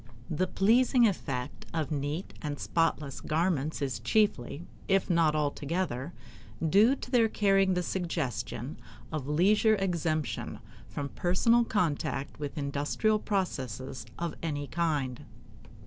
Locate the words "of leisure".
9.11-9.75